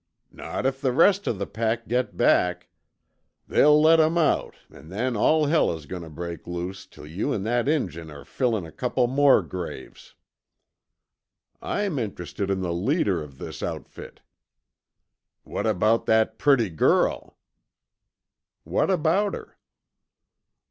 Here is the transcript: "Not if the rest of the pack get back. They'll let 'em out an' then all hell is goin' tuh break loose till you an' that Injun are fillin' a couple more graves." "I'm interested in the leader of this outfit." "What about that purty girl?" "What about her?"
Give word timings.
"Not 0.31 0.65
if 0.65 0.81
the 0.81 0.91
rest 0.91 1.27
of 1.27 1.37
the 1.37 1.45
pack 1.45 1.87
get 1.87 2.17
back. 2.17 2.69
They'll 3.47 3.79
let 3.79 3.99
'em 3.99 4.17
out 4.17 4.55
an' 4.73 4.89
then 4.89 5.15
all 5.15 5.45
hell 5.45 5.71
is 5.77 5.85
goin' 5.85 6.01
tuh 6.01 6.09
break 6.09 6.47
loose 6.47 6.87
till 6.87 7.05
you 7.05 7.31
an' 7.35 7.43
that 7.43 7.67
Injun 7.69 8.09
are 8.09 8.25
fillin' 8.25 8.65
a 8.65 8.71
couple 8.71 9.05
more 9.05 9.43
graves." 9.43 10.15
"I'm 11.61 11.99
interested 11.99 12.49
in 12.49 12.61
the 12.61 12.73
leader 12.73 13.21
of 13.21 13.37
this 13.37 13.61
outfit." 13.61 14.21
"What 15.43 15.67
about 15.67 16.07
that 16.07 16.39
purty 16.39 16.71
girl?" 16.71 17.37
"What 18.63 18.89
about 18.89 19.35
her?" 19.35 19.55